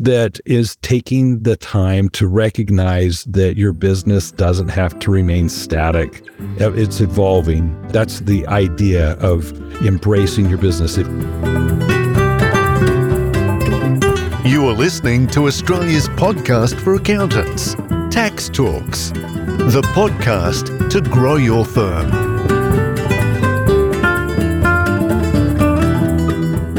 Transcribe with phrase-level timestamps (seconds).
[0.00, 6.22] that is taking the time to recognize that your business doesn't have to remain static.
[6.58, 7.80] Uh, it's evolving.
[7.88, 9.52] That's the idea of
[9.84, 10.96] embracing your business.
[14.46, 17.74] You are listening to Australia's podcast for accountants,
[18.10, 22.39] Tax Talks, the podcast to grow your firm.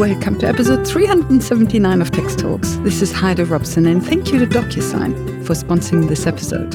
[0.01, 2.73] Welcome to episode 379 of Tax Talks.
[2.77, 6.71] This is Heide Robson, and thank you to DocuSign for sponsoring this episode.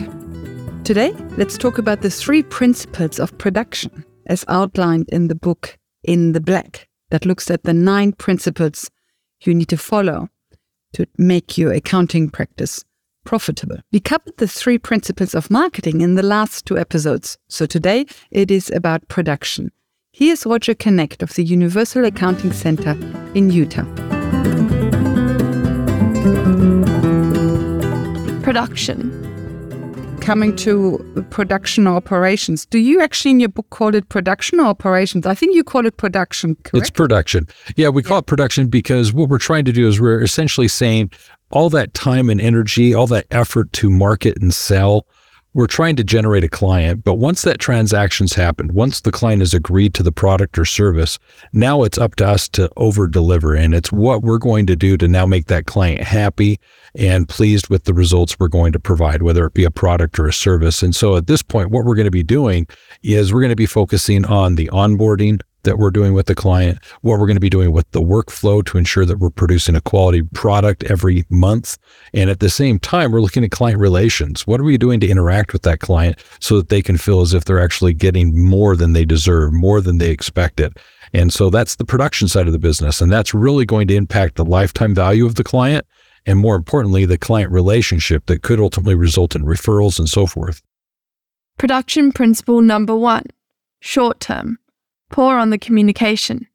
[0.84, 6.34] Today, let's talk about the three principles of production as outlined in the book In
[6.34, 8.88] the Black, that looks at the nine principles
[9.40, 10.28] you need to follow
[10.92, 12.84] to make your accounting practice
[13.24, 13.78] profitable.
[13.90, 18.52] We covered the three principles of marketing in the last two episodes, so today it
[18.52, 19.72] is about production.
[20.18, 22.92] Here's Roger Knecht of the Universal Accounting Center
[23.34, 23.84] in Utah.
[28.42, 29.12] Production.
[30.22, 35.26] Coming to production operations, do you actually in your book call it production or operations?
[35.26, 36.74] I think you call it production, correct?
[36.76, 37.46] It's production.
[37.76, 38.20] Yeah, we call yeah.
[38.20, 41.10] it production because what we're trying to do is we're essentially saying
[41.50, 45.06] all that time and energy, all that effort to market and sell
[45.56, 49.54] we're trying to generate a client, but once that transaction's happened, once the client has
[49.54, 51.18] agreed to the product or service,
[51.54, 53.54] now it's up to us to over deliver.
[53.54, 56.60] And it's what we're going to do to now make that client happy
[56.94, 60.26] and pleased with the results we're going to provide, whether it be a product or
[60.26, 60.82] a service.
[60.82, 62.66] And so at this point, what we're going to be doing
[63.02, 66.78] is we're going to be focusing on the onboarding, that we're doing with the client,
[67.02, 69.80] what we're going to be doing with the workflow to ensure that we're producing a
[69.80, 71.76] quality product every month.
[72.14, 74.46] And at the same time, we're looking at client relations.
[74.46, 77.34] What are we doing to interact with that client so that they can feel as
[77.34, 80.78] if they're actually getting more than they deserve, more than they expected?
[81.12, 83.00] And so that's the production side of the business.
[83.00, 85.86] And that's really going to impact the lifetime value of the client.
[86.24, 90.62] And more importantly, the client relationship that could ultimately result in referrals and so forth.
[91.58, 93.24] Production principle number one
[93.80, 94.58] short term
[95.10, 96.46] pour on the communication.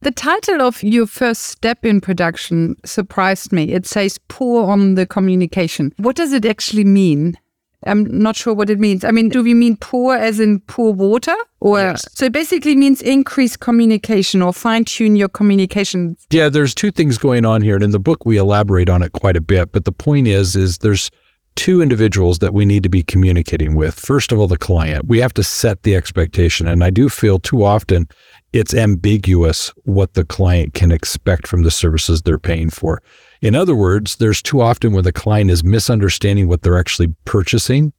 [0.00, 3.72] The title of your first step in production surprised me.
[3.72, 5.94] It says pour on the communication.
[5.96, 7.38] What does it actually mean?
[7.86, 9.04] I'm not sure what it means.
[9.04, 11.34] I mean, do we mean pour as in pour water?
[11.60, 12.04] Or yes.
[12.12, 16.16] so it basically means increase communication or fine tune your communication.
[16.30, 17.74] Yeah, there's two things going on here.
[17.74, 19.72] And in the book we elaborate on it quite a bit.
[19.72, 21.10] But the point is, is there's
[21.56, 23.94] two individuals that we need to be communicating with.
[23.94, 25.06] First of all, the client.
[25.06, 26.66] We have to set the expectation.
[26.66, 28.08] And I do feel too often
[28.52, 33.02] it's ambiguous what the client can expect from the services they're paying for.
[33.40, 37.92] In other words, there's too often where the client is misunderstanding what they're actually purchasing.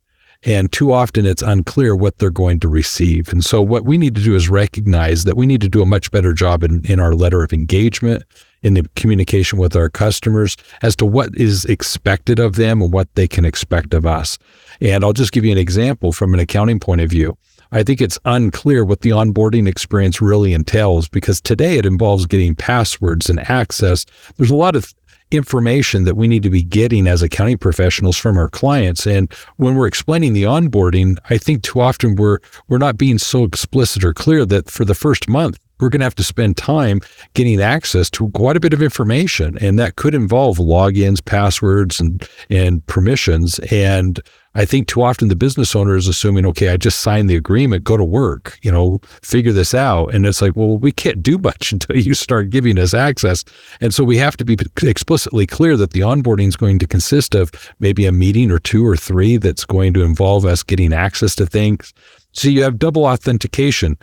[0.43, 3.31] And too often it's unclear what they're going to receive.
[3.31, 5.87] And so what we need to do is recognize that we need to do a
[5.87, 8.23] much better job in, in our letter of engagement,
[8.65, 13.13] in the communication with our customers as to what is expected of them and what
[13.13, 14.39] they can expect of us.
[14.81, 17.37] And I'll just give you an example from an accounting point of view.
[17.71, 22.55] I think it's unclear what the onboarding experience really entails because today it involves getting
[22.55, 24.03] passwords and access.
[24.37, 24.91] There's a lot of
[25.29, 29.05] information that we need to be getting as accounting professionals from our clients.
[29.05, 33.43] And when we're explaining the onboarding, I think too often we're we're not being so
[33.43, 37.01] explicit or clear that for the first month we're going to have to spend time
[37.33, 42.27] getting access to quite a bit of information and that could involve logins passwords and
[42.49, 43.59] and permissions.
[43.71, 44.19] And
[44.57, 47.83] i think too often the business owner is assuming okay i just signed the agreement
[47.83, 50.13] go to work you know figure this out.
[50.13, 53.43] And it's like well we can't do much until you start giving us access.
[53.81, 57.35] And so we have to be explicitly clear that the onboarding is going to consist
[57.35, 61.35] of maybe a meeting or two or three that's going to involve us getting access
[61.35, 61.93] to things.
[62.31, 63.97] So you have double authentication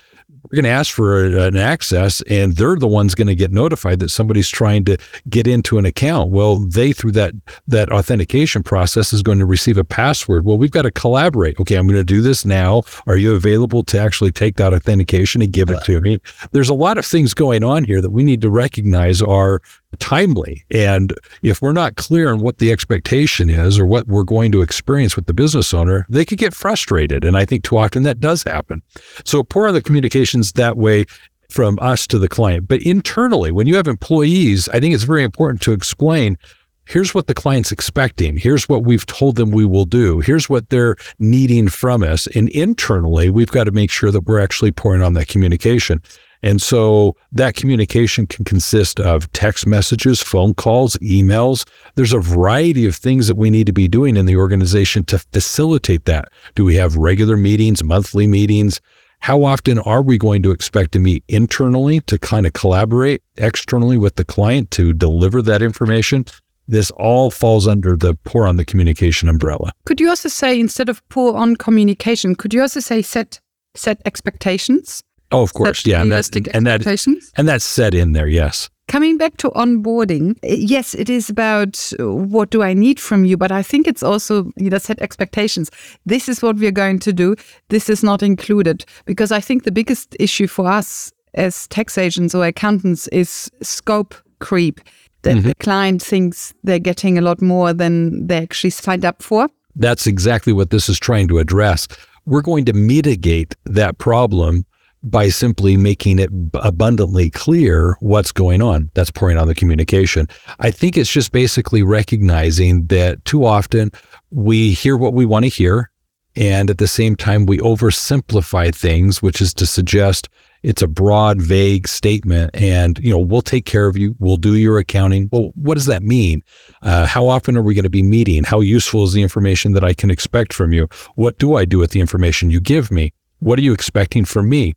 [0.52, 4.00] we're going to ask for an access and they're the ones going to get notified
[4.00, 4.98] that somebody's trying to
[5.30, 6.30] get into an account.
[6.30, 7.32] Well they through that
[7.66, 10.44] that authentication process is going to receive a password.
[10.44, 11.58] Well we've got to collaborate.
[11.58, 12.82] Okay i'm going to do this now.
[13.06, 16.20] Are you available to actually take that authentication and give it to me?
[16.50, 19.62] There's a lot of things going on here that we need to recognize are
[19.98, 20.64] timely.
[20.70, 24.62] And if we're not clear on what the expectation is or what we're going to
[24.62, 27.24] experience with the business owner, they could get frustrated.
[27.24, 28.83] And I think too often that does happen.
[29.24, 31.04] So pour on the communications that way
[31.50, 32.66] from us to the client.
[32.66, 36.39] But internally, when you have employees, I think it's very important to explain
[36.86, 38.36] here's what the client's expecting.
[38.36, 40.21] Here's what we've told them we will do.
[40.21, 42.27] Here's what they're needing from us.
[42.28, 46.03] And internally, we've got to make sure that we're actually pouring on that communication.
[46.42, 51.65] And so that communication can consist of text messages, phone calls, emails.
[51.94, 55.18] There's a variety of things that we need to be doing in the organization to
[55.18, 56.30] facilitate that.
[56.54, 58.80] Do we have regular meetings, monthly meetings?
[59.21, 63.97] How often are we going to expect to meet internally to kind of collaborate externally
[63.97, 66.24] with the client to deliver that information?
[66.68, 69.72] this all falls under the pour on the communication umbrella.
[69.84, 73.41] Could you also say instead of pour on communication, could you also say set
[73.74, 75.03] set expectations?
[75.32, 78.28] Oh, of course, yeah, and that's realistic and that and that's set in there.
[78.28, 83.00] Yes, Coming back to onboarding, eh, yes, it is about uh, what do I need
[83.00, 85.70] from you, but I think it's also you know set expectations.
[86.04, 87.34] This is what we're going to do.
[87.68, 92.34] This is not included because I think the biggest issue for us as tax agents
[92.34, 94.80] or accountants is scope creep.
[95.22, 99.48] That the client thinks they're getting a lot more than they actually signed up for.
[99.76, 101.86] that's exactly what this is trying to address.
[102.26, 104.66] We're going to mitigate that problem
[105.03, 108.91] by simply making it abundantly clear what's going on.
[108.95, 110.28] That's pouring on the communication.
[110.60, 113.91] I think it's just basically recognizing that too often
[114.31, 115.91] we hear what we want to hear.
[116.34, 120.31] And at the same time, we oversimplify things, which is to suggest
[120.63, 122.51] it's a broad, vague statement.
[122.54, 124.15] And, you know, we'll take care of you.
[124.19, 125.28] We'll do your accounting.
[125.31, 126.43] Well, what does that mean?
[126.81, 128.45] Uh, how often are we going to be meeting?
[128.45, 130.89] How useful is the information that I can expect from you?
[131.16, 133.13] What do I do with the information you give me?
[133.41, 134.75] What are you expecting from me?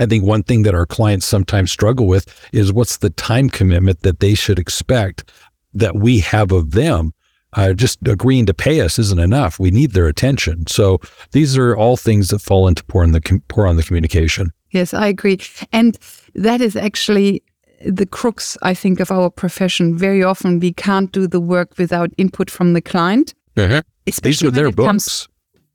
[0.00, 4.00] I think one thing that our clients sometimes struggle with is what's the time commitment
[4.00, 5.30] that they should expect
[5.74, 7.12] that we have of them.
[7.52, 9.58] Uh, just agreeing to pay us isn't enough.
[9.58, 10.66] We need their attention.
[10.68, 11.00] So
[11.32, 14.52] these are all things that fall into pour on the com- pour on the communication.
[14.70, 15.38] Yes, I agree.
[15.72, 15.98] And
[16.34, 17.42] that is actually
[17.84, 19.98] the crux, I think, of our profession.
[19.98, 23.34] Very often we can't do the work without input from the client.
[23.56, 25.28] These Especially are their it comes- books.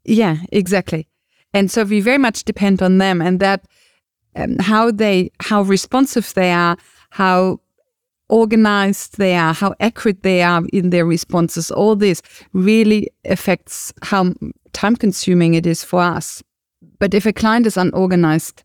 [0.05, 1.07] Yeah, exactly.
[1.53, 3.65] And so we very much depend on them and that
[4.35, 6.77] um, how they, how responsive they are,
[7.11, 7.59] how
[8.29, 11.71] organized they are, how accurate they are in their responses.
[11.71, 12.21] All this
[12.53, 14.33] really affects how
[14.73, 16.43] time consuming it is for us.
[16.99, 18.63] But if a client is unorganized,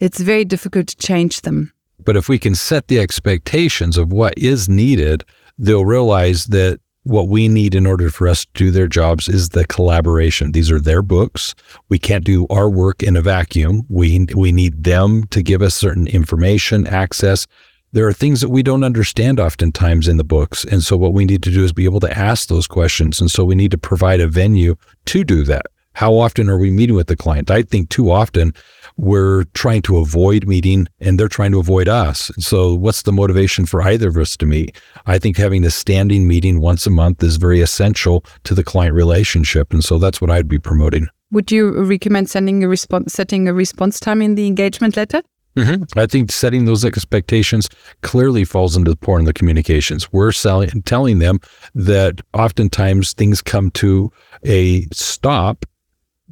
[0.00, 1.72] it's very difficult to change them.
[2.04, 5.24] But if we can set the expectations of what is needed,
[5.58, 9.50] they'll realize that what we need in order for us to do their jobs is
[9.50, 10.52] the collaboration.
[10.52, 11.54] These are their books.
[11.88, 13.86] We can't do our work in a vacuum.
[13.88, 17.46] We we need them to give us certain information, access.
[17.92, 20.64] There are things that we don't understand oftentimes in the books.
[20.64, 23.18] And so what we need to do is be able to ask those questions.
[23.18, 24.76] And so we need to provide a venue
[25.06, 25.66] to do that.
[25.98, 27.50] How often are we meeting with the client?
[27.50, 28.54] I think too often
[28.96, 32.30] we're trying to avoid meeting and they're trying to avoid us.
[32.38, 34.80] So what's the motivation for either of us to meet?
[35.06, 38.94] I think having a standing meeting once a month is very essential to the client
[38.94, 39.72] relationship.
[39.72, 41.08] And so that's what I'd be promoting.
[41.32, 45.22] Would you recommend sending a response, setting a response time in the engagement letter?
[45.56, 45.98] Mm-hmm.
[45.98, 47.68] I think setting those expectations
[48.02, 50.12] clearly falls into the pour in the communications.
[50.12, 51.40] We're selling, telling them
[51.74, 54.12] that oftentimes things come to
[54.44, 55.66] a stop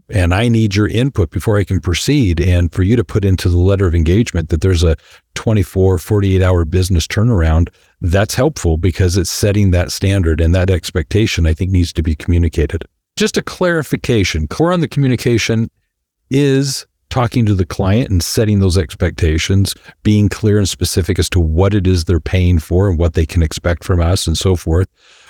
[0.08, 2.40] and I need your input before I can proceed.
[2.40, 4.96] And for you to put into the letter of engagement that there's a
[5.34, 7.68] 24, 48 hour business turnaround,
[8.00, 12.14] that's helpful because it's setting that standard and that expectation I think needs to be
[12.14, 12.84] communicated.
[13.16, 15.70] Just a clarification, core on the communication
[16.30, 21.40] is talking to the client and setting those expectations, being clear and specific as to
[21.40, 24.56] what it is they're paying for and what they can expect from us and so
[24.56, 24.88] forth.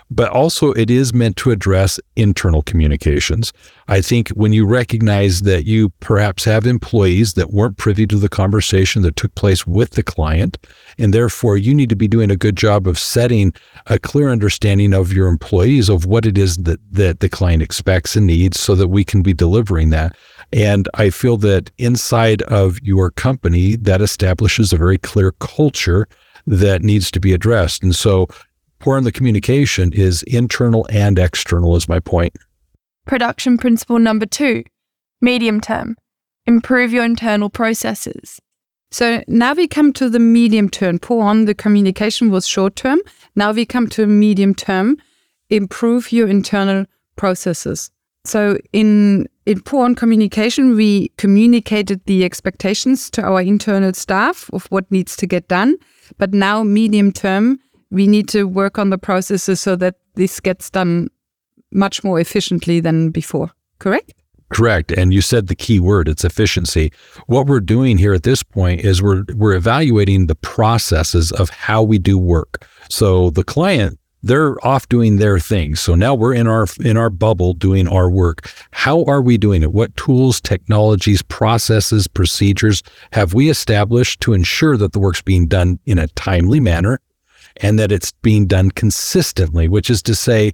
[0.08, 3.52] But also, it is meant to address internal communications.
[3.88, 8.28] I think when you recognize that you perhaps have employees that weren't privy to the
[8.28, 10.58] conversation that took place with the client,
[10.96, 13.52] and therefore you need to be doing a good job of setting
[13.86, 18.14] a clear understanding of your employees of what it is that, that the client expects
[18.14, 20.16] and needs so that we can be delivering that.
[20.52, 26.06] And I feel that inside of your company, that establishes a very clear culture
[26.46, 27.82] that needs to be addressed.
[27.82, 28.28] And so,
[28.86, 32.32] pour in the communication is internal and external, is my point.
[33.04, 34.62] Production principle number two
[35.20, 35.96] medium term.
[36.46, 38.40] Improve your internal processes.
[38.92, 41.00] So now we come to the medium term.
[41.00, 43.00] Pour on the communication was short term.
[43.34, 44.98] Now we come to medium term.
[45.50, 47.90] Improve your internal processes.
[48.24, 54.90] So in in on communication, we communicated the expectations to our internal staff of what
[54.92, 55.74] needs to get done.
[56.18, 57.58] But now medium term,
[57.90, 61.08] we need to work on the processes so that this gets done
[61.72, 63.50] much more efficiently than before.
[63.78, 64.14] Correct?
[64.48, 64.92] Correct.
[64.92, 66.92] And you said the key word, it's efficiency.
[67.26, 71.82] What we're doing here at this point is we're we're evaluating the processes of how
[71.82, 72.64] we do work.
[72.88, 75.74] So the client, they're off doing their thing.
[75.74, 78.48] So now we're in our in our bubble doing our work.
[78.70, 79.72] How are we doing it?
[79.72, 85.80] What tools, technologies, processes, procedures have we established to ensure that the work's being done
[85.86, 87.00] in a timely manner
[87.60, 90.52] and that it's being done consistently, which is to say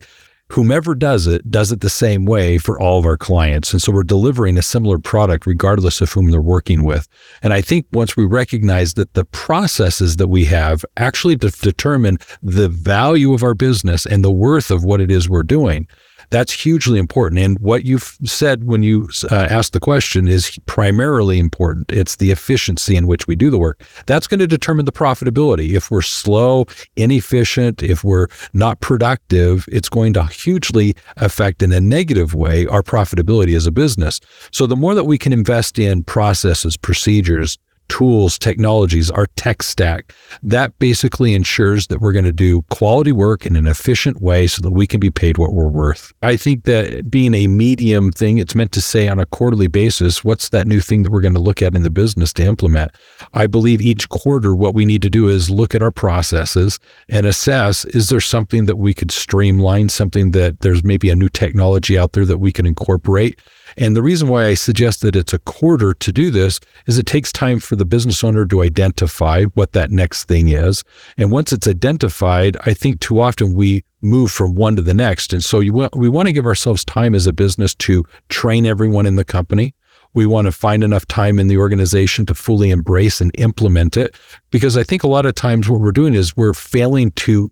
[0.52, 3.72] whomever does it does it the same way for all of our clients.
[3.72, 7.08] And so we're delivering a similar product regardless of whom they're working with.
[7.42, 12.18] And I think once we recognize that the processes that we have actually de- determine
[12.42, 15.88] the value of our business and the worth of what it is we're doing,
[16.32, 17.40] that's hugely important.
[17.40, 21.92] And what you've said when you uh, asked the question is primarily important.
[21.92, 23.82] It's the efficiency in which we do the work.
[24.06, 25.74] That's going to determine the profitability.
[25.74, 31.80] If we're slow, inefficient, if we're not productive, it's going to hugely affect in a
[31.80, 34.18] negative way our profitability as a business.
[34.52, 37.58] So the more that we can invest in processes, procedures,
[37.92, 40.14] tools, technologies, our tech stack.
[40.42, 44.62] That basically ensures that we're going to do quality work in an efficient way so
[44.62, 46.10] that we can be paid what we're worth.
[46.22, 50.24] I think that being a medium thing, it's meant to say on a quarterly basis,
[50.24, 52.92] what's that new thing that we're going to look at in the business to implement?
[53.34, 56.78] I believe each quarter, what we need to do is look at our processes
[57.10, 61.28] and assess is there something that we could streamline, something that there's maybe a new
[61.28, 63.38] technology out there that we can incorporate?
[63.76, 67.06] And the reason why I suggest that it's a quarter to do this is it
[67.06, 70.84] takes time for the business owner to identify what that next thing is.
[71.16, 75.32] And once it's identified, I think too often we move from one to the next.
[75.32, 79.06] And so you we want to give ourselves time as a business to train everyone
[79.06, 79.74] in the company.
[80.14, 84.14] We want to find enough time in the organization to fully embrace and implement it.
[84.50, 87.50] Because I think a lot of times what we're doing is we're failing to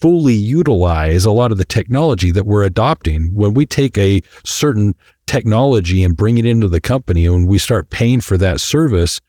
[0.00, 3.34] fully utilize a lot of the technology that we're adopting.
[3.34, 4.94] When we take a certain
[5.26, 9.20] technology and bring it into the company and we start paying for that service,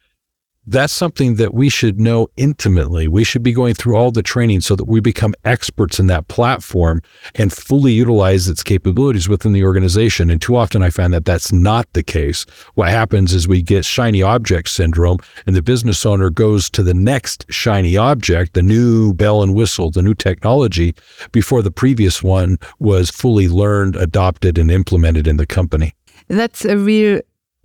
[0.72, 3.08] that's something that we should know intimately.
[3.08, 6.28] We should be going through all the training so that we become experts in that
[6.30, 7.02] platform
[7.36, 10.30] and fully utilize its capabilities within the organization.
[10.30, 12.46] And too often I find that that's not the case.
[12.76, 16.94] What happens is we get shiny object syndrome and the business owner goes to the
[16.94, 20.96] next shiny object, the new bell and whistle, the new technology
[21.32, 25.94] before the previous one was fully learned, adopted, and implemented in the company.
[26.28, 27.22] That's a real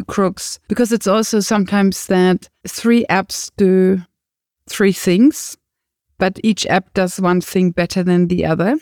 [0.06, 4.02] crux because it's also sometimes that three apps do
[4.68, 5.56] three things,
[6.18, 8.78] but each app does one thing better than the other.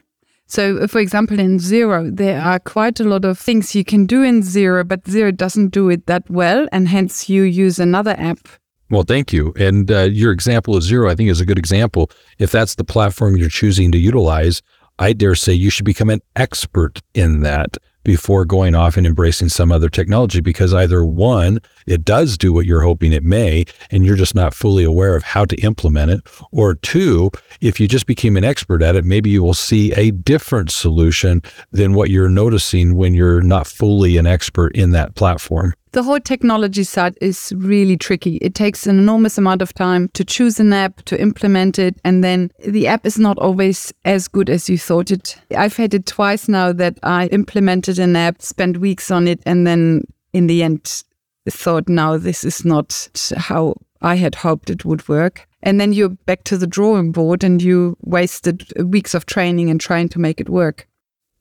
[0.46, 4.22] So, for example, in Xero, there are quite a lot of things you can do
[4.22, 8.46] in Xero, but Xero doesn't do it that well, and hence you use another app.
[8.90, 9.54] Well, thank you.
[9.58, 12.10] And uh, your example of Xero, I think, is a good example.
[12.38, 14.60] If that's the platform you're choosing to utilize,
[14.98, 19.48] I dare say you should become an expert in that before going off and embracing
[19.48, 24.04] some other technology because either one, it does do what you're hoping it may, and
[24.04, 28.06] you're just not fully aware of how to implement it, or two, if you just
[28.06, 32.28] became an expert at it, maybe you will see a different solution than what you're
[32.28, 37.52] noticing when you're not fully an expert in that platform the whole technology side is
[37.56, 38.36] really tricky.
[38.38, 42.22] It takes an enormous amount of time to choose an app, to implement it, and
[42.22, 45.36] then the app is not always as good as you thought it.
[45.56, 49.66] I've had it twice now that I implemented an app, spent weeks on it, and
[49.66, 51.04] then in the end
[51.50, 55.48] thought, now this is not how I had hoped it would work.
[55.62, 59.80] And then you're back to the drawing board and you wasted weeks of training and
[59.80, 60.86] trying to make it work.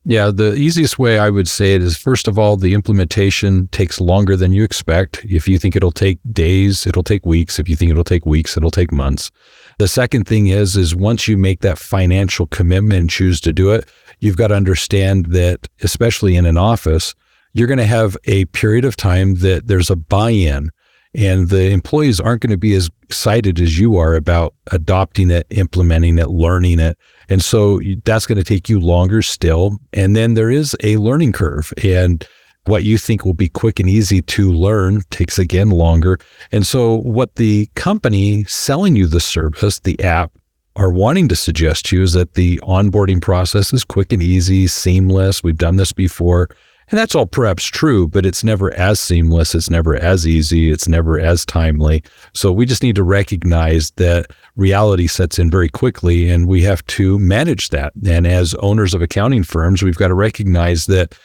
[0.06, 4.02] Yeah, the easiest way I would say it is first of all, the implementation takes
[4.02, 5.24] longer than you expect.
[5.24, 7.58] If you think it'll take days, it'll take weeks.
[7.58, 9.32] If you think it'll take weeks, it'll take months.
[9.80, 13.72] The second thing is is once you make that financial commitment and choose to do
[13.72, 17.16] it, you've got to understand that especially in an office,
[17.54, 20.70] you're going to have a period of time that there's a buy-in
[21.16, 25.46] and the employees aren't going to be as excited as you are about adopting it,
[25.52, 26.98] implementing it, learning it.
[27.30, 29.78] And so that's going to take you longer still.
[29.94, 31.72] And then there is a learning curve.
[31.84, 32.28] And
[32.66, 36.18] what you think will be quick and easy to learn takes again longer.
[36.52, 40.32] And so, what the company selling you the service, the app,
[40.76, 44.66] are wanting to suggest to you is that the onboarding process is quick and easy,
[44.66, 45.44] seamless.
[45.44, 46.50] We've done this before.
[46.94, 49.56] And that's all perhaps true, but it's never as seamless.
[49.56, 50.70] It's never as easy.
[50.70, 52.04] It's never as timely.
[52.36, 56.86] So we just need to recognize that reality sets in very quickly and we have
[56.86, 57.94] to manage that.
[58.08, 61.18] And as owners of accounting firms, we've got to recognize that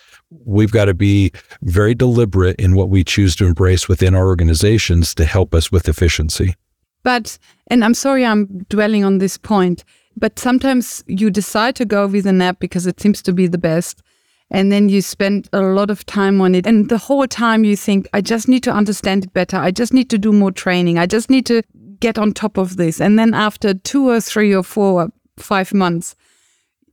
[0.47, 5.15] we've got to be very deliberate in what we choose to embrace within our organizations
[5.17, 6.55] to help us with efficiency.
[7.03, 9.85] But, and I'm sorry I'm dwelling on this point,
[10.17, 13.59] but sometimes you decide to go with an app because it seems to be the
[13.59, 14.01] best
[14.51, 16.67] and then you spend a lot of time on it.
[16.67, 19.57] And the whole time you think i just need to understand it better.
[19.57, 20.99] I just need to do more training.
[20.99, 21.63] I just need to
[22.01, 23.01] get on top of this.
[23.01, 26.15] And then after two or three or four or five months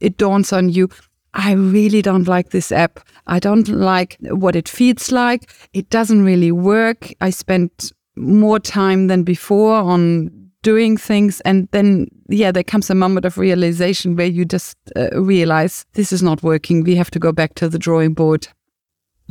[0.02, 0.90] it dawns on you
[1.34, 3.00] i really don't like this app.
[3.28, 5.52] I don't like what it feels like.
[5.74, 7.12] It doesn't really work.
[7.20, 12.96] I spent more time than before on doing things and then yeah there comes a
[12.96, 17.20] moment of realization where you just uh, realize this is not working we have to
[17.20, 18.48] go back to the drawing board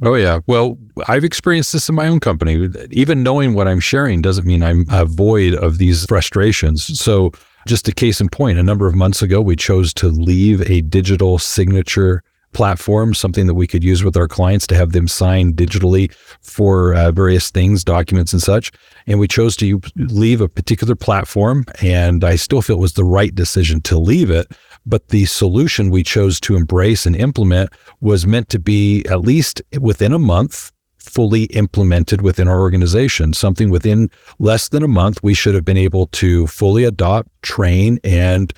[0.02, 0.40] Oh, yeah.
[0.48, 0.76] Well,
[1.06, 2.68] I've experienced this in my own company.
[2.90, 6.98] Even knowing what I'm sharing doesn't mean I'm void of these frustrations.
[6.98, 7.30] So,
[7.68, 10.80] just a case in point, a number of months ago, we chose to leave a
[10.80, 12.24] digital signature
[12.54, 16.94] platform, something that we could use with our clients to have them sign digitally for
[16.94, 18.72] uh, various things, documents and such.
[19.06, 21.64] And we chose to leave a particular platform.
[21.82, 24.46] And I still feel it was the right decision to leave it.
[24.86, 27.70] But the solution we chose to embrace and implement
[28.00, 30.70] was meant to be at least within a month
[31.04, 33.34] fully implemented within our organization.
[33.34, 37.98] Something within less than a month, we should have been able to fully adopt, train,
[38.02, 38.52] and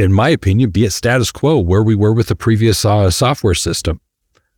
[0.00, 3.54] in my opinion, be at status quo where we were with the previous uh, software
[3.54, 4.00] system.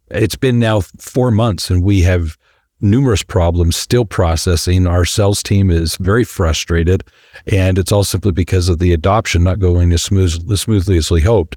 [0.08, 2.38] It's been now four months and we have
[2.80, 4.86] numerous problems still processing.
[4.86, 7.04] Our sales team is very frustrated,
[7.46, 11.10] and it's all simply because of the adoption not going as, smooth, as smoothly as
[11.10, 11.56] we hoped.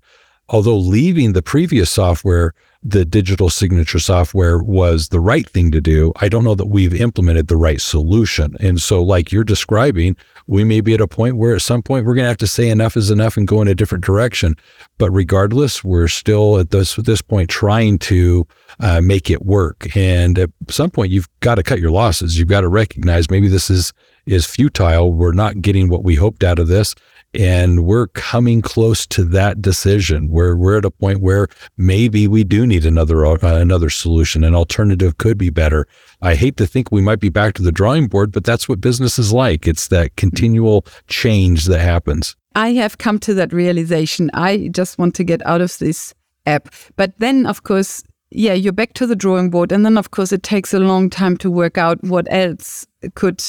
[0.49, 2.53] Although leaving the previous software
[2.87, 6.13] the digital signature software was the right thing to do.
[6.17, 8.55] I don't know that we've implemented the right solution.
[8.59, 10.15] And so, like you're describing,
[10.45, 12.47] we may be at a point where at some point we're going to have to
[12.47, 14.55] say enough is enough and go in a different direction.
[14.99, 18.47] But regardless, we're still at this this point trying to
[18.79, 19.95] uh, make it work.
[19.97, 22.37] And at some point, you've got to cut your losses.
[22.37, 23.93] You've got to recognize maybe this is
[24.27, 25.11] is futile.
[25.11, 26.93] We're not getting what we hoped out of this.
[27.35, 32.43] And we're coming close to that decision where we're at a point where maybe we
[32.43, 34.43] do need another uh, another solution.
[34.43, 35.87] An alternative could be better.
[36.21, 38.81] I hate to think we might be back to the drawing board, but that's what
[38.81, 39.67] business is like.
[39.67, 42.35] It's that continual change that happens.
[42.55, 44.31] I have come to that realization.
[44.33, 46.13] I just want to get out of this
[46.45, 46.69] app.
[46.95, 48.01] But then, of course,
[48.31, 49.71] yeah, you're back to the drawing board.
[49.71, 53.43] And then, of course, it takes a long time to work out what else could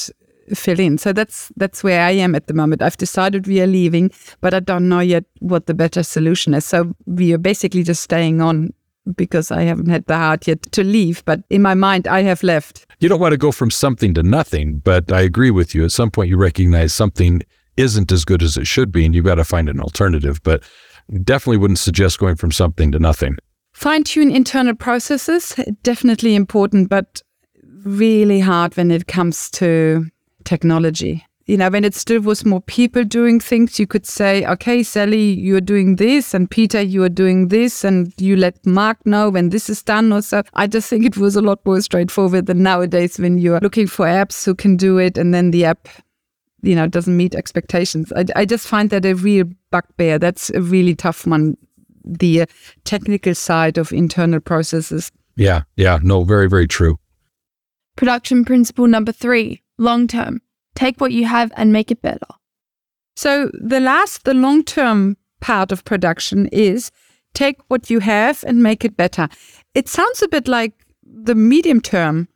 [0.55, 0.99] fill in.
[0.99, 2.83] So that's that's where I am at the moment.
[2.83, 4.11] I've decided we are leaving,
[4.41, 6.65] but I don't know yet what the better solution is.
[6.65, 8.73] So we are basically just staying on
[9.15, 11.25] because I haven't had the heart yet to leave.
[11.25, 12.87] But in my mind, I have left.
[12.99, 15.85] You don't want to go from something to nothing, but I agree with you.
[15.85, 17.43] At some point, you recognize something
[17.77, 20.43] isn't as good as it should be, and you've got to find an alternative.
[20.43, 20.63] But
[21.23, 23.37] definitely wouldn't suggest going from something to nothing.
[23.73, 27.23] Fine tune internal processes, definitely important, but
[27.85, 30.07] really hard when it comes to
[30.47, 31.27] technology.
[31.47, 35.33] You know, when it still was more people doing things, you could say, okay, Sally,
[35.35, 39.51] you're doing this, and Peter, you are doing this, and you let Mark know when
[39.51, 40.43] this is done or so.
[40.55, 44.07] I just think it was a lot more straightforward than nowadays when you're looking for
[44.07, 45.87] apps who can do it, and then the app,
[46.63, 48.13] you know, doesn't meet expectations.
[48.13, 50.19] I, I just find that a real bugbear.
[50.19, 51.57] That's a really tough one.
[52.05, 52.47] The uh,
[52.83, 55.13] technical side of internal processes.
[55.37, 56.99] Yeah, yeah, no, very, very true.
[57.95, 60.41] Production principle number three long term.
[60.75, 62.27] Take what you have and make it better.
[63.17, 66.91] So, the last, the long term part of production is
[67.35, 69.29] take what you have and make it better.
[69.75, 72.29] It sounds a bit like the medium term.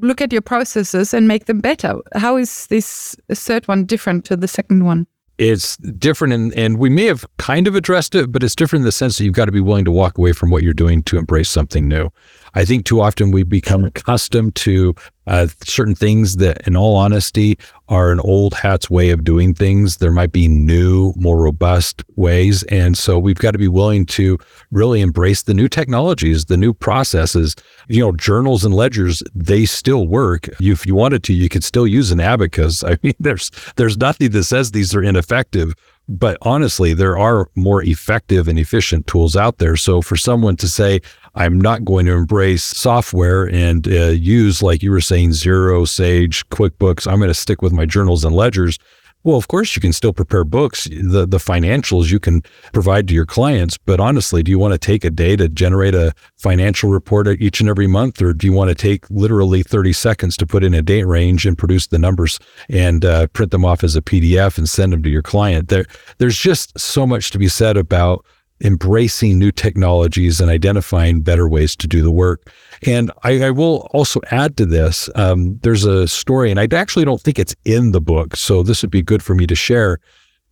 [0.00, 1.94] Look at your processes and make them better.
[2.14, 5.06] How is this third one different to the second one?
[5.38, 8.86] it's different and, and we may have kind of addressed it, but it's different in
[8.86, 11.02] the sense that you've got to be willing to walk away from what you're doing
[11.04, 12.10] to embrace something new.
[12.56, 14.94] I think too often we become accustomed to
[15.26, 17.58] uh, certain things that, in all honesty,
[17.90, 19.98] are an old hat's way of doing things.
[19.98, 22.62] There might be new, more robust ways.
[22.64, 24.38] And so we've got to be willing to
[24.70, 27.56] really embrace the new technologies, the new processes.
[27.88, 30.48] You know, journals and ledgers, they still work.
[30.58, 32.82] If you wanted to, you could still use an abacus.
[32.84, 35.74] I mean, there's there's nothing that says these are ineffective.
[36.08, 39.76] But honestly, there are more effective and efficient tools out there.
[39.76, 41.00] So for someone to say,
[41.36, 46.48] I'm not going to embrace software and uh, use, like you were saying, Xero, Sage,
[46.48, 48.78] QuickBooks, I'm going to stick with my journals and ledgers.
[49.22, 53.14] Well, of course, you can still prepare books, the, the financials you can provide to
[53.14, 53.76] your clients.
[53.76, 57.60] But honestly, do you want to take a day to generate a financial report each
[57.60, 58.22] and every month?
[58.22, 61.44] Or do you want to take literally 30 seconds to put in a date range
[61.44, 62.38] and produce the numbers
[62.70, 65.68] and uh, print them off as a PDF and send them to your client?
[65.70, 65.86] There,
[66.18, 68.24] there's just so much to be said about
[68.62, 72.52] embracing new technologies and identifying better ways to do the work.
[72.86, 75.10] And I, I will also add to this.
[75.14, 78.82] Um, there's a story, and I actually don't think it's in the book, so this
[78.82, 79.98] would be good for me to share.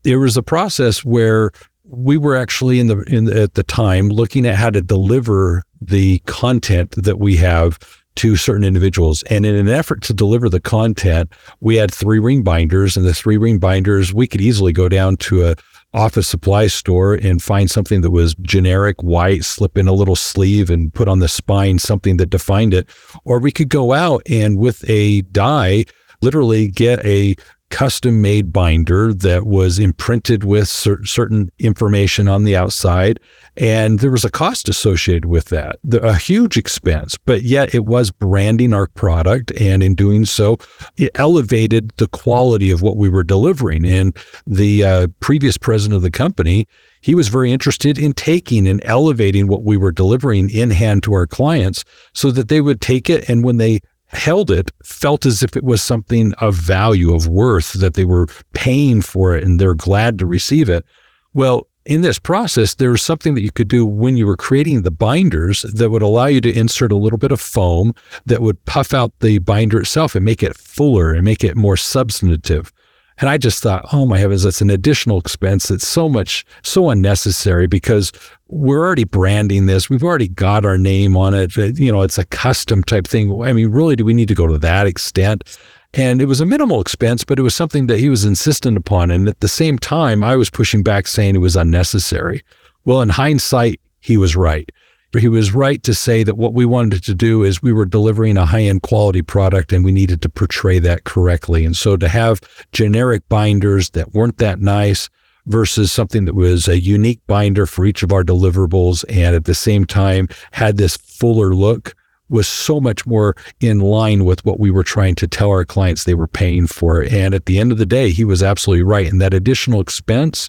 [0.03, 1.51] There was a process where
[1.85, 6.19] we were actually in the in at the time looking at how to deliver the
[6.21, 7.79] content that we have
[8.17, 9.23] to certain individuals.
[9.25, 13.15] And in an effort to deliver the content, we had three ring binders, and the
[13.15, 15.57] three ring binders we could easily go down to a
[15.95, 20.69] office supply store and find something that was generic white, slip in a little sleeve
[20.69, 22.89] and put on the spine something that defined it.
[23.25, 25.85] Or we could go out and with a die,
[26.21, 27.37] literally get a
[27.75, 33.19] custom made binder that was imprinted with cer- certain information on the outside.
[33.57, 37.85] And there was a cost associated with that, the, a huge expense, but yet it
[37.85, 39.51] was branding our product.
[39.61, 40.59] And in doing so,
[40.97, 43.85] it elevated the quality of what we were delivering.
[43.85, 46.69] And the uh, previous president of the company,
[47.01, 51.13] he was very interested in taking and elevating what we were delivering in hand to
[51.15, 53.81] our clients so that they would take it and when they
[54.15, 58.27] held it felt as if it was something of value, of worth, that they were
[58.53, 60.85] paying for it and they're glad to receive it.
[61.33, 64.83] Well, in this process, there was something that you could do when you were creating
[64.83, 68.65] the binders that would allow you to insert a little bit of foam that would
[68.65, 72.73] puff out the binder itself and make it fuller and make it more substantive.
[73.19, 75.71] And I just thought, oh my heavens, that's an additional expense.
[75.71, 78.13] It's so much, so unnecessary because
[78.49, 79.89] we're already branding this.
[79.89, 81.57] We've already got our name on it.
[81.57, 83.43] You know, it's a custom type thing.
[83.43, 85.45] I mean, really, do we need to go to that extent?
[85.93, 89.13] And it was a minimal expense, but it was something that he was insistent upon.
[89.13, 92.43] And at the same time, I was pushing back saying it was unnecessary.
[92.85, 94.71] Well, in hindsight, he was right
[95.19, 98.37] he was right to say that what we wanted to do is we were delivering
[98.37, 101.65] a high end quality product and we needed to portray that correctly.
[101.65, 102.41] And so to have
[102.73, 105.09] generic binders that weren't that nice
[105.47, 109.55] versus something that was a unique binder for each of our deliverables and at the
[109.55, 111.95] same time had this fuller look
[112.29, 116.05] was so much more in line with what we were trying to tell our clients
[116.05, 117.03] they were paying for.
[117.03, 119.11] And at the end of the day, he was absolutely right.
[119.11, 120.49] And that additional expense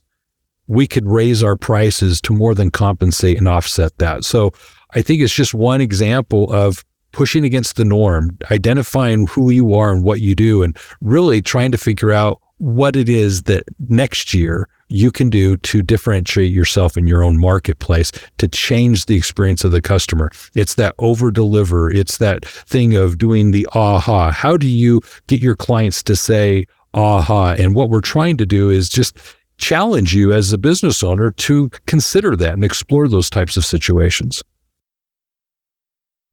[0.67, 4.23] we could raise our prices to more than compensate and offset that.
[4.23, 4.51] So
[4.93, 9.91] I think it's just one example of pushing against the norm, identifying who you are
[9.91, 14.33] and what you do, and really trying to figure out what it is that next
[14.33, 19.63] year you can do to differentiate yourself in your own marketplace to change the experience
[19.63, 20.29] of the customer.
[20.55, 21.89] It's that over deliver.
[21.89, 24.31] It's that thing of doing the aha.
[24.31, 27.55] How do you get your clients to say aha?
[27.57, 29.17] And what we're trying to do is just
[29.57, 34.43] challenge you as a business owner to consider that and explore those types of situations.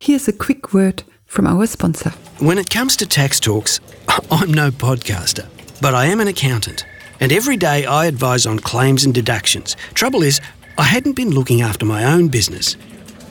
[0.00, 2.10] Here's a quick word from our sponsor.
[2.40, 3.80] When it comes to tax talks,
[4.30, 5.46] I'm no podcaster,
[5.80, 6.84] but I am an accountant.
[7.20, 9.76] And every day I advise on claims and deductions.
[9.94, 10.40] Trouble is,
[10.76, 12.76] I hadn't been looking after my own business.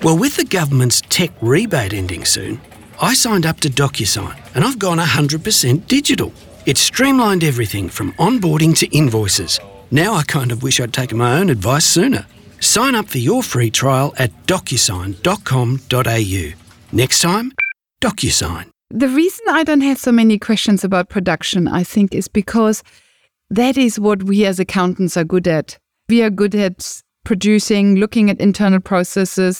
[0.01, 2.61] Well, with the government's tech rebate ending soon,
[3.01, 6.31] I signed up to DocuSign and I've gone 100% digital.
[6.65, 9.59] It's streamlined everything from onboarding to invoices
[9.91, 12.25] now I kind of wish I'd taken my own advice sooner.
[12.59, 16.53] Sign up for your free trial at docusign.com.au.
[16.91, 17.51] Next time,
[18.01, 18.69] DocuSign.
[18.89, 22.83] The reason I don't have so many questions about production, I think, is because
[23.49, 25.77] that is what we as accountants are good at.
[26.09, 29.57] We are good at producing, looking at internal processes.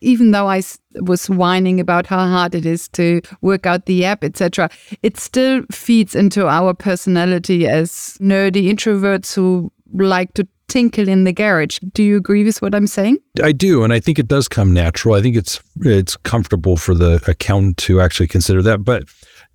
[0.00, 0.62] Even though I
[0.94, 4.70] was whining about how hard it is to work out the app, etc.,
[5.02, 11.32] it still feeds into our personality as nerdy introverts who like to tinkle in the
[11.32, 11.78] garage.
[11.92, 13.18] Do you agree with what I'm saying?
[13.42, 15.14] I do, and I think it does come natural.
[15.14, 18.84] I think it's it's comfortable for the accountant to actually consider that.
[18.84, 19.04] But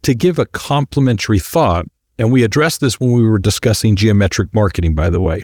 [0.03, 1.85] to give a complimentary thought,
[2.17, 5.43] and we addressed this when we were discussing geometric marketing, by the way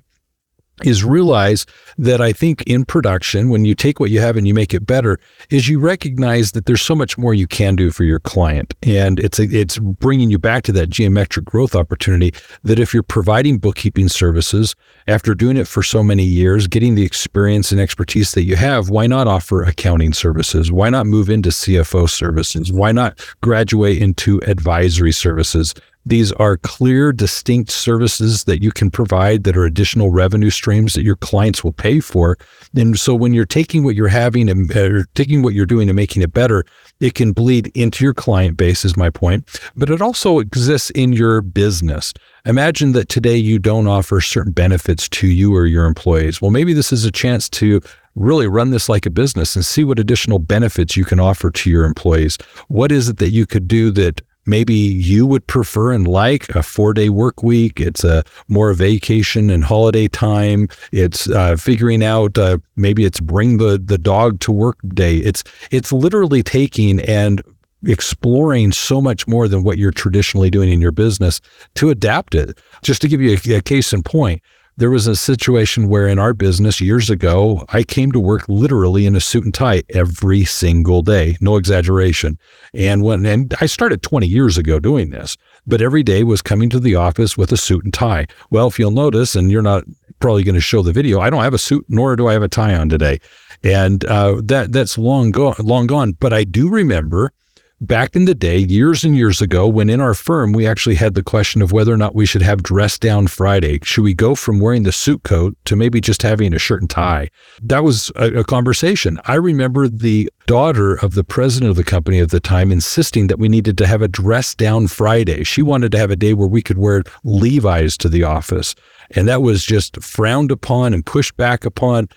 [0.83, 1.65] is realize
[1.97, 4.85] that I think in production, when you take what you have and you make it
[4.85, 8.75] better, is you recognize that there's so much more you can do for your client,
[8.83, 12.33] and it's a, it's bringing you back to that geometric growth opportunity.
[12.63, 14.75] That if you're providing bookkeeping services
[15.07, 18.89] after doing it for so many years, getting the experience and expertise that you have,
[18.89, 20.71] why not offer accounting services?
[20.71, 22.71] Why not move into CFO services?
[22.71, 25.73] Why not graduate into advisory services?
[26.07, 31.03] These are clear, distinct services that you can provide that are additional revenue streams that
[31.03, 32.37] your clients will pay for.
[32.75, 35.95] And so when you're taking what you're having and uh, taking what you're doing and
[35.95, 36.65] making it better,
[37.01, 39.59] it can bleed into your client base, is my point.
[39.75, 42.13] But it also exists in your business.
[42.45, 46.41] Imagine that today you don't offer certain benefits to you or your employees.
[46.41, 47.81] Well, maybe this is a chance to
[48.15, 51.69] really run this like a business and see what additional benefits you can offer to
[51.69, 52.37] your employees.
[52.69, 56.63] What is it that you could do that maybe you would prefer and like a
[56.63, 57.79] four day work week.
[57.79, 60.69] It's a more vacation and holiday time.
[60.91, 65.17] It's uh, figuring out uh, maybe it's bring the the dog to work day.
[65.17, 67.43] It's it's literally taking and
[67.85, 71.39] exploring so much more than what you're traditionally doing in your business
[71.75, 72.57] to adapt it.
[72.81, 74.41] Just to give you a, a case in point,
[74.77, 79.07] there was a situation where in our business years ago, I came to work literally
[79.07, 82.37] in a suit and tie every single day, no exaggeration.
[82.75, 85.35] And when and I started 20 years ago doing this,
[85.65, 88.27] but every day was coming to the office with a suit and tie.
[88.51, 89.83] Well, if you'll notice, and you're not
[90.19, 92.43] probably going to show the video, I don't have a suit nor do I have
[92.43, 93.19] a tie on today,
[93.63, 96.11] and uh, that that's long gone, long gone.
[96.11, 97.33] But I do remember
[97.79, 101.13] back in the day, years and years ago, when in our firm, we actually had
[101.13, 103.79] the question of whether or not we should have dress down Friday.
[103.83, 106.89] Should we go from wearing the suit coat to maybe just having a shirt and
[106.89, 107.29] tie?
[107.61, 109.19] That was a, a conversation.
[109.25, 113.39] I remember the daughter of the president of the company at the time insisting that
[113.39, 115.43] we needed to have a dress down Friday.
[115.43, 118.75] She wanted to have a day where we could wear Levi's to the office.
[119.11, 122.09] And that was just frowned upon and pushed back upon.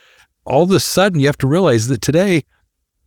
[0.45, 2.45] All of a sudden, you have to realize that today,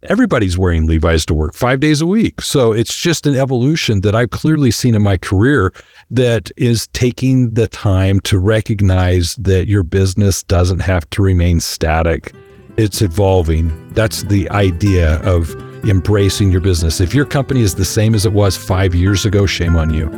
[0.09, 2.41] everybody's wearing Levi's to work five days a week.
[2.41, 5.73] So it's just an evolution that I've clearly seen in my career
[6.11, 12.33] that is taking the time to recognize that your business doesn't have to remain static.
[12.77, 13.93] It's evolving.
[13.93, 15.53] That's the idea of
[15.87, 16.99] embracing your business.
[16.99, 20.09] If your company is the same as it was five years ago, shame on you.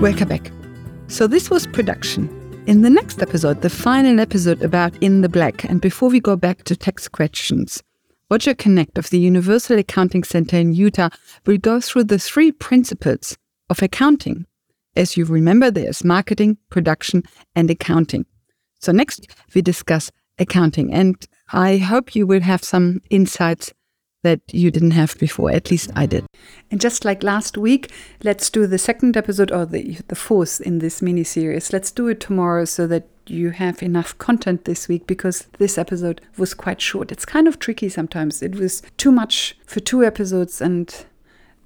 [0.00, 0.50] Welcome back.
[1.08, 2.45] So, this was production.
[2.66, 6.34] In the next episode, the final episode about In the Black, and before we go
[6.34, 7.80] back to tax questions,
[8.28, 11.10] Roger Knecht of the Universal Accounting Center in Utah
[11.46, 13.36] will go through the three principles
[13.70, 14.46] of accounting.
[14.96, 17.22] As you remember, there's marketing, production,
[17.54, 18.26] and accounting.
[18.80, 21.14] So, next, we discuss accounting, and
[21.52, 23.72] I hope you will have some insights
[24.26, 25.52] that you didn't have before.
[25.52, 26.26] At least I did.
[26.70, 27.92] And just like last week,
[28.24, 31.72] let's do the second episode or the, the fourth in this mini series.
[31.72, 36.20] Let's do it tomorrow so that you have enough content this week because this episode
[36.36, 37.12] was quite short.
[37.12, 38.42] It's kind of tricky sometimes.
[38.42, 41.06] It was too much for two episodes and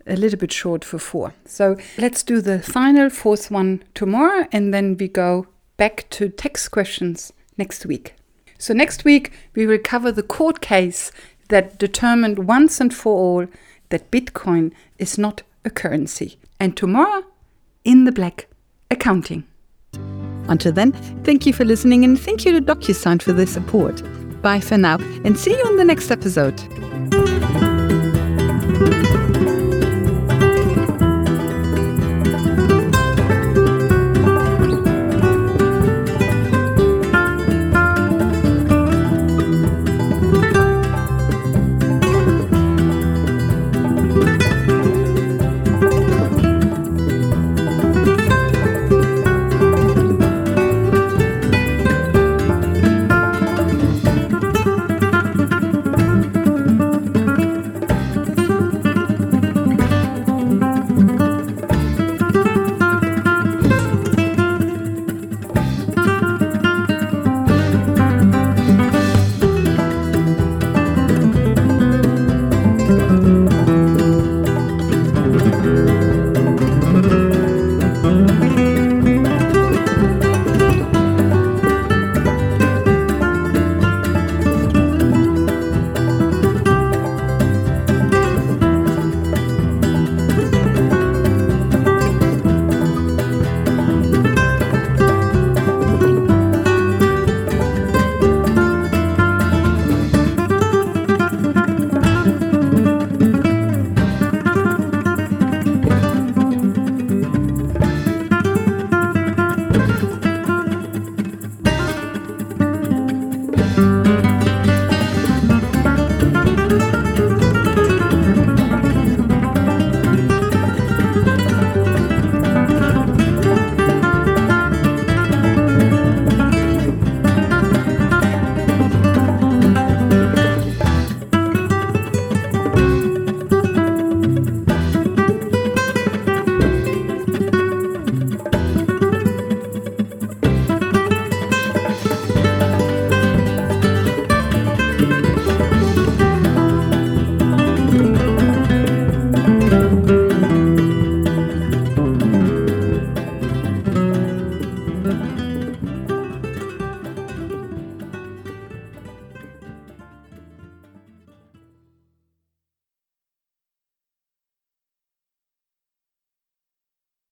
[0.07, 1.33] a little bit short for four.
[1.47, 5.47] So let's do the final fourth one tomorrow and then we go
[5.79, 8.15] back to text questions next week.
[8.59, 11.11] So next week we will cover the court case
[11.51, 13.47] that determined once and for all
[13.91, 16.39] that Bitcoin is not a currency.
[16.59, 17.25] And tomorrow,
[17.85, 18.49] in the black,
[18.91, 19.45] accounting.
[20.49, 20.93] Until then,
[21.25, 24.03] thank you for listening and thank you to DocuSign for their support.
[24.43, 26.59] Bye for now and see you on the next episode.